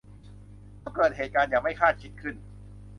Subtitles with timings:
[0.81, 2.35] ก็เกิดเหตุการณ์อย่างไม่คาดคิดขึ้น